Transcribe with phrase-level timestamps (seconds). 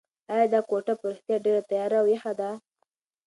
[0.33, 2.49] ایا دا کوټه په رښتیا ډېره تیاره او یخه ده؟